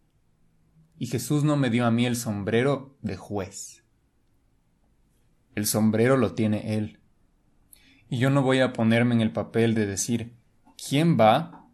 Y 1.00 1.08
Jesús 1.08 1.42
no 1.42 1.56
me 1.56 1.68
dio 1.68 1.84
a 1.84 1.90
mí 1.90 2.06
el 2.06 2.14
sombrero 2.14 2.96
de 3.02 3.16
juez. 3.16 3.82
El 5.56 5.66
sombrero 5.66 6.16
lo 6.16 6.36
tiene 6.36 6.76
Él. 6.76 7.00
Y 8.08 8.18
yo 8.18 8.30
no 8.30 8.42
voy 8.42 8.60
a 8.60 8.72
ponerme 8.72 9.16
en 9.16 9.20
el 9.20 9.32
papel 9.32 9.74
de 9.74 9.86
decir 9.86 10.36
quién 10.76 11.18
va 11.18 11.66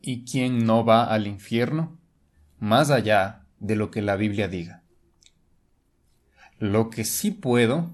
y 0.00 0.24
quién 0.24 0.64
no 0.64 0.84
va 0.84 1.12
al 1.12 1.26
infierno 1.26 1.98
más 2.60 2.90
allá 2.92 3.46
de 3.58 3.74
lo 3.74 3.90
que 3.90 4.00
la 4.00 4.14
Biblia 4.14 4.46
diga. 4.46 4.85
Lo 6.58 6.90
que 6.90 7.04
sí 7.04 7.30
puedo 7.30 7.92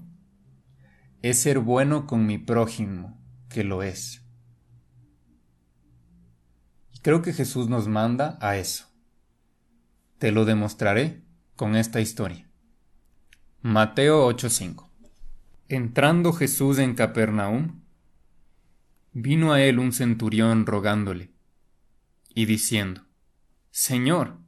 es 1.21 1.39
ser 1.39 1.59
bueno 1.59 2.07
con 2.07 2.25
mi 2.25 2.37
prójimo, 2.37 3.21
que 3.49 3.63
lo 3.63 3.83
es. 3.83 4.23
Y 6.93 6.99
creo 6.99 7.21
que 7.21 7.33
Jesús 7.33 7.67
nos 7.67 7.87
manda 7.87 8.37
a 8.41 8.57
eso. 8.57 8.85
Te 10.17 10.31
lo 10.31 10.45
demostraré 10.45 11.23
con 11.55 11.75
esta 11.75 12.01
historia. 12.01 12.49
Mateo 13.61 14.27
8:5 14.27 14.89
Entrando 15.69 16.33
Jesús 16.33 16.77
en 16.77 16.93
Capernaum, 16.93 17.81
vino 19.13 19.53
a 19.53 19.61
él 19.61 19.79
un 19.79 19.93
centurión 19.93 20.65
rogándole 20.65 21.31
y 22.33 22.45
diciendo, 22.45 23.01
Señor, 23.71 24.39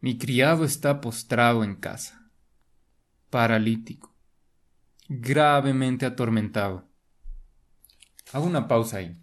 mi 0.00 0.18
criado 0.18 0.64
está 0.64 1.00
postrado 1.00 1.62
en 1.62 1.76
casa, 1.76 2.21
paralítico, 3.32 4.14
gravemente 5.08 6.04
atormentado. 6.04 6.86
Hago 8.30 8.44
una 8.44 8.68
pausa 8.68 8.98
ahí. 8.98 9.18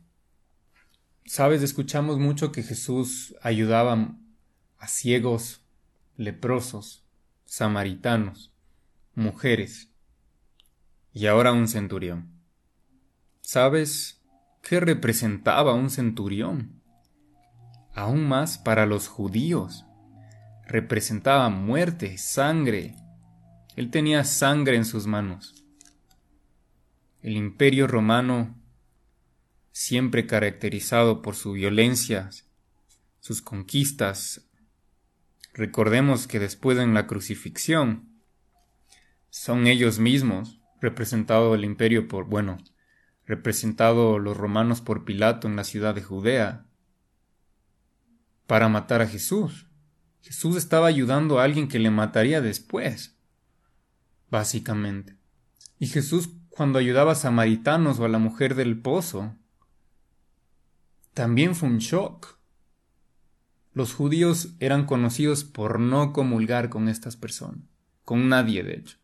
Sabes, 1.25 1.61
escuchamos 1.61 2.17
mucho 2.17 2.51
que 2.51 2.63
Jesús 2.63 3.35
ayudaba 3.43 4.17
a 4.79 4.87
ciegos, 4.87 5.63
leprosos, 6.17 7.05
samaritanos, 7.45 8.51
mujeres 9.13 9.91
y 11.13 11.27
ahora 11.27 11.51
un 11.51 11.67
centurión. 11.67 12.31
¿Sabes 13.41 14.23
qué 14.63 14.79
representaba 14.79 15.75
un 15.75 15.91
centurión? 15.91 16.81
Aún 17.93 18.27
más 18.27 18.57
para 18.57 18.87
los 18.87 19.07
judíos 19.07 19.85
representaba 20.65 21.49
muerte, 21.49 22.17
sangre. 22.17 22.95
Él 23.79 23.91
tenía 23.91 24.25
sangre 24.25 24.75
en 24.75 24.83
sus 24.83 25.07
manos. 25.07 25.63
El 27.21 27.37
imperio 27.37 27.87
romano, 27.87 28.61
siempre 29.71 30.27
caracterizado 30.27 31.21
por 31.21 31.37
su 31.37 31.53
violencia, 31.53 32.29
sus 33.21 33.41
conquistas, 33.41 34.49
recordemos 35.53 36.27
que 36.27 36.39
después 36.39 36.77
en 36.77 36.93
la 36.93 37.07
crucifixión, 37.07 38.21
son 39.29 39.65
ellos 39.65 39.97
mismos, 39.97 40.59
representado 40.81 41.55
el 41.55 41.63
imperio 41.63 42.09
por, 42.09 42.25
bueno, 42.25 42.57
representado 43.25 44.19
los 44.19 44.35
romanos 44.35 44.81
por 44.81 45.05
Pilato 45.05 45.47
en 45.47 45.55
la 45.55 45.63
ciudad 45.63 45.95
de 45.95 46.03
Judea, 46.03 46.65
para 48.45 48.67
matar 48.67 49.01
a 49.01 49.07
Jesús. 49.07 49.67
Jesús 50.19 50.57
estaba 50.57 50.87
ayudando 50.87 51.39
a 51.39 51.45
alguien 51.45 51.69
que 51.69 51.79
le 51.79 51.91
mataría 51.91 52.41
después, 52.41 53.15
básicamente. 54.29 55.15
Y 55.79 55.87
Jesús 55.87 56.29
cuando 56.59 56.77
ayudaba 56.77 57.13
a 57.13 57.15
samaritanos 57.15 57.99
o 57.99 58.03
a 58.03 58.09
la 58.09 58.19
mujer 58.19 58.53
del 58.53 58.81
pozo, 58.81 59.33
también 61.13 61.55
fue 61.55 61.69
un 61.69 61.77
shock. 61.77 62.37
Los 63.73 63.93
judíos 63.93 64.55
eran 64.59 64.85
conocidos 64.85 65.45
por 65.45 65.79
no 65.79 66.11
comulgar 66.11 66.67
con 66.67 66.89
estas 66.89 67.15
personas, 67.15 67.63
con 68.03 68.27
nadie 68.27 68.63
de 68.63 68.73
hecho. 68.73 68.97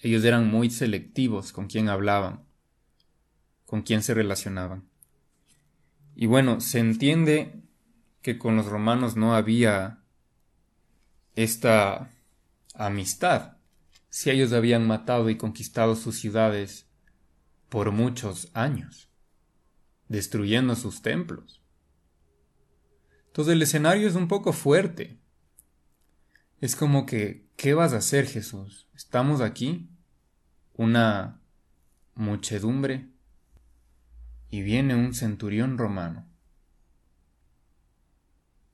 Ellos 0.00 0.22
eran 0.24 0.50
muy 0.50 0.68
selectivos 0.68 1.50
con 1.50 1.66
quién 1.66 1.88
hablaban, 1.88 2.44
con 3.64 3.80
quién 3.80 4.02
se 4.02 4.12
relacionaban. 4.12 4.84
Y 6.14 6.26
bueno, 6.26 6.60
se 6.60 6.80
entiende 6.80 7.62
que 8.20 8.36
con 8.36 8.54
los 8.56 8.66
romanos 8.66 9.16
no 9.16 9.34
había 9.34 10.02
esta 11.36 12.10
amistad, 12.74 13.56
si 14.12 14.28
ellos 14.28 14.52
habían 14.52 14.86
matado 14.86 15.30
y 15.30 15.38
conquistado 15.38 15.96
sus 15.96 16.20
ciudades 16.20 16.86
por 17.70 17.92
muchos 17.92 18.50
años, 18.52 19.08
destruyendo 20.08 20.76
sus 20.76 21.00
templos. 21.00 21.62
Entonces 23.28 23.54
el 23.54 23.62
escenario 23.62 24.06
es 24.06 24.14
un 24.14 24.28
poco 24.28 24.52
fuerte. 24.52 25.18
Es 26.60 26.76
como 26.76 27.06
que, 27.06 27.48
¿qué 27.56 27.72
vas 27.72 27.94
a 27.94 27.96
hacer 27.96 28.26
Jesús? 28.26 28.86
Estamos 28.94 29.40
aquí, 29.40 29.88
una 30.74 31.40
muchedumbre, 32.14 33.08
y 34.50 34.60
viene 34.60 34.94
un 34.94 35.14
centurión 35.14 35.78
romano 35.78 36.28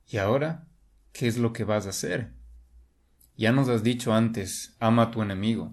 ¿Y 0.09 0.17
ahora 0.17 0.67
qué 1.13 1.29
es 1.29 1.37
lo 1.39 1.53
que 1.53 1.63
vas 1.63 1.87
a 1.87 1.91
hacer? 1.91 2.33
Ya 3.39 3.53
nos 3.53 3.69
has 3.69 3.85
dicho 3.85 4.13
antes, 4.13 4.75
ama 4.81 5.05
a 5.05 5.11
tu 5.13 5.23
enemigo. 5.23 5.73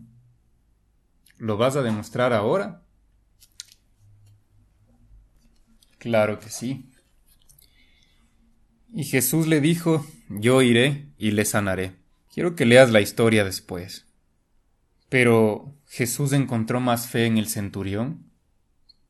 ¿Lo 1.40 1.58
vas 1.58 1.76
a 1.76 1.82
demostrar 1.82 2.32
ahora? 2.32 2.84
Claro 5.98 6.40
que 6.40 6.50
sí. 6.50 6.92
Y 8.94 9.04
Jesús 9.04 9.48
le 9.48 9.62
dijo, 9.62 10.06
yo 10.30 10.62
iré 10.62 11.08
y 11.18 11.32
le 11.32 11.44
sanaré. 11.44 11.96
Quiero 12.32 12.56
que 12.56 12.68
leas 12.68 12.92
la 12.92 13.02
historia 13.02 13.44
después. 13.44 14.06
Pero 15.10 15.76
Jesús 15.88 16.34
encontró 16.34 16.80
más 16.80 17.08
fe 17.08 17.26
en 17.26 17.40
el 17.40 17.48
centurión 17.48 18.30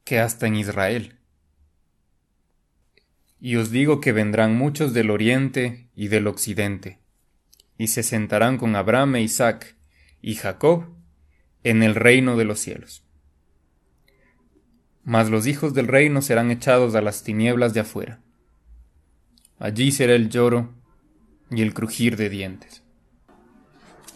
que 0.05 0.19
hasta 0.19 0.47
en 0.47 0.55
Israel. 0.55 1.19
Y 3.41 3.57
os 3.57 3.69
digo 3.69 3.99
que 3.99 4.13
vendrán 4.13 4.55
muchos 4.55 4.93
del 4.93 5.11
oriente 5.11 5.89
y 5.93 6.07
del 6.07 6.27
occidente, 6.27 6.99
y 7.77 7.87
se 7.87 8.03
sentarán 8.03 8.57
con 8.57 8.75
Abraham 8.75 9.15
e 9.15 9.21
Isaac 9.21 9.75
y 10.21 10.35
Jacob 10.35 10.85
en 11.63 11.83
el 11.83 11.95
reino 11.95 12.37
de 12.37 12.45
los 12.45 12.59
cielos. 12.59 13.03
Mas 15.03 15.29
los 15.29 15.45
hijos 15.47 15.73
del 15.73 15.87
reino 15.87 16.21
serán 16.21 16.51
echados 16.51 16.95
a 16.95 17.01
las 17.01 17.23
tinieblas 17.23 17.73
de 17.73 17.81
afuera. 17.81 18.21
Allí 19.59 19.91
será 19.91 20.15
el 20.15 20.29
lloro 20.29 20.73
y 21.51 21.61
el 21.61 21.73
crujir 21.73 22.17
de 22.17 22.29
dientes. 22.29 22.83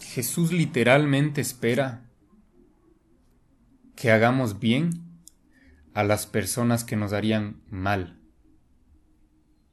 Jesús 0.00 0.52
literalmente 0.52 1.40
espera 1.40 2.10
que 3.94 4.10
hagamos 4.10 4.58
bien 4.58 4.90
a 5.94 6.02
las 6.02 6.26
personas 6.26 6.84
que 6.84 6.96
nos 6.96 7.12
harían 7.12 7.62
mal 7.68 8.18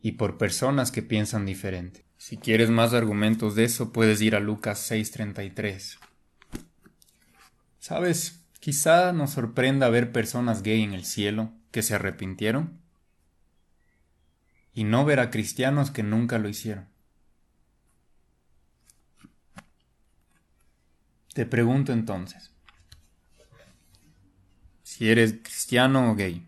y 0.01 0.13
por 0.13 0.37
personas 0.37 0.91
que 0.91 1.01
piensan 1.01 1.45
diferente. 1.45 2.06
Si 2.17 2.37
quieres 2.37 2.69
más 2.69 2.93
argumentos 2.93 3.55
de 3.55 3.63
eso, 3.63 3.93
puedes 3.93 4.21
ir 4.21 4.35
a 4.35 4.39
Lucas 4.39 4.79
6:33. 4.79 5.99
¿Sabes? 7.79 8.43
Quizá 8.59 9.13
nos 9.13 9.31
sorprenda 9.31 9.89
ver 9.89 10.11
personas 10.11 10.63
gay 10.63 10.83
en 10.83 10.93
el 10.93 11.05
cielo 11.05 11.53
que 11.71 11.83
se 11.83 11.95
arrepintieron 11.95 12.81
y 14.73 14.83
no 14.83 15.05
ver 15.05 15.19
a 15.19 15.29
cristianos 15.29 15.91
que 15.91 16.03
nunca 16.03 16.37
lo 16.37 16.49
hicieron. 16.49 16.87
Te 21.33 21.45
pregunto 21.45 21.93
entonces, 21.93 22.51
si 24.83 25.09
eres 25.09 25.33
cristiano 25.43 26.11
o 26.11 26.15
gay, 26.15 26.45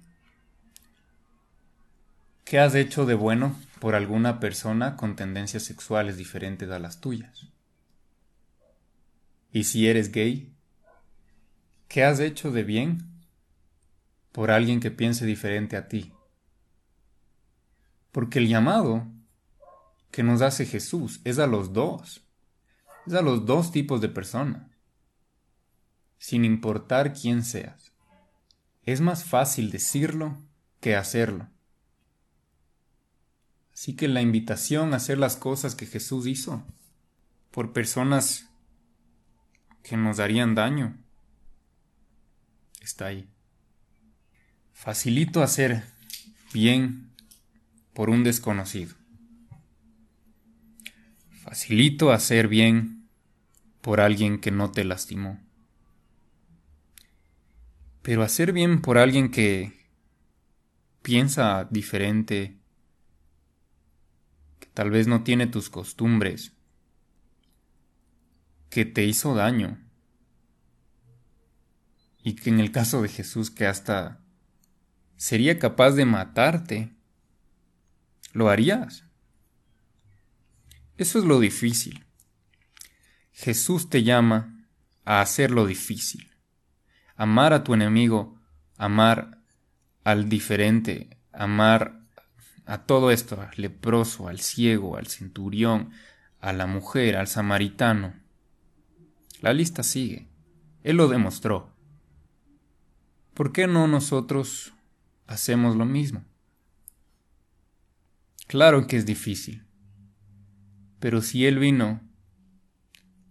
¿qué 2.50 2.58
has 2.58 2.74
hecho 2.74 3.06
de 3.06 3.14
bueno 3.14 3.56
por 3.80 3.94
alguna 3.94 4.40
persona 4.40 4.98
con 4.98 5.16
tendencias 5.16 5.62
sexuales 5.62 6.18
diferentes 6.18 6.72
a 6.72 6.80
las 6.80 7.00
tuyas? 7.00 7.46
Y 9.52 9.66
si 9.66 9.88
eres 9.88 10.12
gay, 10.12 10.52
¿qué 11.88 12.04
has 12.04 12.20
hecho 12.20 12.50
de 12.50 12.64
bien 12.64 13.08
por 14.32 14.50
alguien 14.50 14.80
que 14.80 14.90
piense 14.90 15.28
diferente 15.28 15.78
a 15.78 15.88
ti? 15.88 16.12
Porque 18.12 18.40
el 18.40 18.48
llamado 18.48 19.06
que 20.10 20.24
nos 20.24 20.42
hace 20.42 20.66
Jesús 20.66 21.22
es 21.26 21.38
a 21.38 21.46
los 21.46 21.72
dos, 21.72 22.26
es 23.06 23.14
a 23.14 23.22
los 23.22 23.46
dos 23.46 23.72
tipos 23.72 24.02
de 24.02 24.10
personas, 24.10 24.72
sin 26.18 26.46
importar 26.46 27.14
quién 27.14 27.44
seas. 27.44 27.92
Es 28.82 29.02
más 29.02 29.24
fácil 29.24 29.70
decirlo 29.70 30.42
que 30.80 30.96
hacerlo. 30.96 31.48
Así 33.80 33.96
que 33.96 34.10
la 34.10 34.22
invitación 34.22 34.94
a 34.94 34.98
hacer 34.98 35.18
las 35.18 35.38
cosas 35.38 35.74
que 35.74 35.86
Jesús 35.86 36.28
hizo 36.28 36.66
por 37.50 37.72
personas 37.72 38.50
que 39.84 39.96
nos 39.96 40.20
harían 40.20 40.54
daño 40.54 40.98
está 42.82 43.06
ahí. 43.06 43.30
Facilito 44.74 45.42
hacer 45.42 45.86
bien 46.54 47.14
por 47.94 48.10
un 48.10 48.26
desconocido. 48.26 48.94
Facilito 51.42 52.12
hacer 52.12 52.50
bien 52.50 53.08
por 53.80 54.02
alguien 54.02 54.42
que 54.42 54.52
no 54.52 54.72
te 54.72 54.84
lastimó. 54.84 55.40
Pero 58.02 58.24
hacer 58.24 58.52
bien 58.52 58.82
por 58.82 58.98
alguien 58.98 59.32
que 59.32 59.72
piensa 61.02 61.66
diferente, 61.72 62.59
tal 64.80 64.92
vez 64.92 65.08
no 65.08 65.24
tiene 65.24 65.46
tus 65.46 65.70
costumbres, 65.70 66.54
que 68.70 68.86
te 68.86 69.04
hizo 69.04 69.36
daño, 69.36 69.78
y 72.24 72.36
que 72.36 72.50
en 72.50 72.62
el 72.62 72.72
caso 72.72 73.02
de 73.02 73.10
Jesús 73.10 73.52
que 73.52 73.68
hasta 73.68 74.22
sería 75.18 75.60
capaz 75.60 75.92
de 75.96 76.06
matarte, 76.06 76.96
¿lo 78.32 78.48
harías? 78.48 79.04
Eso 80.96 81.20
es 81.20 81.26
lo 81.26 81.42
difícil. 81.42 82.06
Jesús 83.34 83.90
te 83.90 84.04
llama 84.04 84.66
a 85.04 85.20
hacer 85.20 85.52
lo 85.52 85.66
difícil. 85.66 86.32
Amar 87.18 87.52
a 87.52 87.66
tu 87.66 87.74
enemigo, 87.74 88.40
amar 88.78 89.42
al 90.06 90.30
diferente, 90.30 91.18
amar 91.34 91.99
a 92.70 92.86
todo 92.86 93.10
esto, 93.10 93.42
al 93.42 93.50
leproso, 93.58 94.28
al 94.28 94.40
ciego, 94.40 94.96
al 94.96 95.08
centurión, 95.08 95.90
a 96.40 96.54
la 96.54 96.68
mujer, 96.68 97.18
al 97.18 97.28
samaritano. 97.28 98.14
La 99.42 99.54
lista 99.54 99.82
sigue. 99.82 100.28
Él 100.84 100.98
lo 100.98 101.08
demostró. 101.08 101.74
¿Por 103.34 103.54
qué 103.54 103.66
no 103.66 103.88
nosotros 103.88 104.74
hacemos 105.26 105.76
lo 105.78 105.86
mismo? 105.86 106.24
Claro 108.46 108.86
que 108.86 108.98
es 108.98 109.06
difícil. 109.08 109.66
Pero 111.00 111.24
si 111.24 111.48
Él 111.48 111.58
vino 111.58 112.02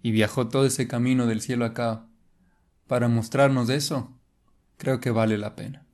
y 0.03 0.11
viajó 0.11 0.49
todo 0.49 0.67
ese 0.67 0.89
camino 0.89 1.27
del 1.27 1.43
cielo 1.43 1.65
acá 1.65 2.09
para 2.89 3.07
mostrarnos 3.07 3.69
eso, 3.69 4.19
creo 4.79 4.99
que 4.99 5.13
vale 5.13 5.39
la 5.39 5.55
pena. 5.55 5.88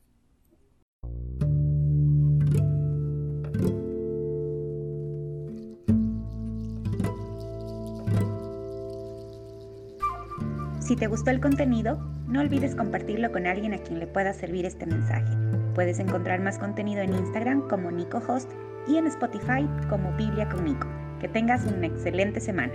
Si 10.84 10.96
te 10.96 11.06
gustó 11.06 11.30
el 11.30 11.40
contenido, 11.40 11.98
no 12.28 12.40
olvides 12.40 12.74
compartirlo 12.74 13.32
con 13.32 13.46
alguien 13.46 13.72
a 13.72 13.78
quien 13.78 14.00
le 14.00 14.06
pueda 14.06 14.34
servir 14.34 14.66
este 14.66 14.84
mensaje. 14.84 15.34
Puedes 15.74 15.98
encontrar 15.98 16.40
más 16.40 16.58
contenido 16.58 17.00
en 17.00 17.14
Instagram 17.14 17.66
como 17.68 17.90
NicoHost 17.90 18.52
y 18.86 18.98
en 18.98 19.06
Spotify 19.06 19.66
como 19.88 20.12
Biblia 20.12 20.46
con 20.46 20.62
Nico. 20.62 20.86
Que 21.20 21.28
tengas 21.28 21.64
una 21.64 21.86
excelente 21.86 22.38
semana. 22.38 22.74